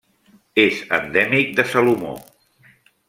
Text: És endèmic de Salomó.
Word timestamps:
És 0.61 0.79
endèmic 0.97 1.53
de 1.59 1.67
Salomó. 1.75 2.15